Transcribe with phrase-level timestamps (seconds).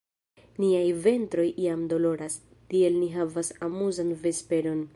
[0.61, 2.37] Niaj ventroj jam doloras;
[2.73, 4.83] tiel ni havas amuzan vesperon!